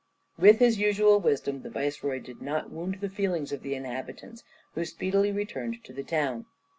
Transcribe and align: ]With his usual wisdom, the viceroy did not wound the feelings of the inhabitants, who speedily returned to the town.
]With 0.39 0.57
his 0.57 0.79
usual 0.79 1.19
wisdom, 1.19 1.61
the 1.61 1.69
viceroy 1.69 2.17
did 2.21 2.41
not 2.41 2.71
wound 2.71 2.97
the 3.01 3.07
feelings 3.07 3.51
of 3.51 3.61
the 3.61 3.75
inhabitants, 3.75 4.43
who 4.73 4.83
speedily 4.83 5.31
returned 5.31 5.83
to 5.83 5.93
the 5.93 6.03
town. 6.03 6.47